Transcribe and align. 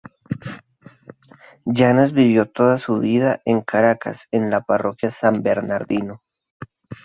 Yanes 1.67 2.11
vivió 2.11 2.49
toda 2.49 2.79
su 2.79 2.97
vida 2.97 3.39
en 3.45 3.61
Caracas 3.61 4.23
en 4.31 4.49
la 4.49 4.61
Parroquia 4.61 5.11
San 5.21 5.43
Bernardino. 5.43 6.23